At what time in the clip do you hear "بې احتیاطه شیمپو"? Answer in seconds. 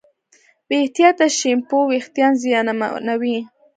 0.67-1.77